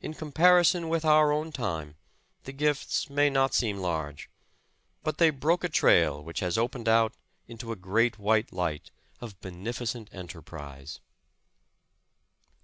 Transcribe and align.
In 0.00 0.12
comparison 0.14 0.88
with 0.88 1.04
our 1.04 1.30
own 1.30 1.52
time, 1.52 1.94
the 2.42 2.50
gifts 2.52 3.08
may 3.08 3.30
not 3.30 3.54
seem 3.54 3.78
large, 3.78 4.28
but 5.04 5.18
they 5.18 5.30
broke 5.30 5.62
a 5.62 5.68
trail 5.68 6.20
which 6.20 6.40
has 6.40 6.58
opened 6.58 6.88
out 6.88 7.12
into 7.46 7.70
a 7.70 7.76
great 7.76 8.18
white 8.18 8.52
light 8.52 8.90
of 9.20 9.40
beneficent 9.40 10.08
enterprise. 10.12 10.98